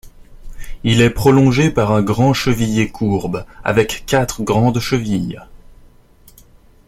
Il 0.83 0.99
est 0.99 1.11
prolongé 1.11 1.69
par 1.69 1.91
un 1.91 2.01
grand 2.01 2.33
cheviller 2.33 2.89
courbe 2.91 3.45
avec 3.63 4.03
quatre 4.07 4.41
grandes 4.41 4.79
chevilles. 4.79 5.39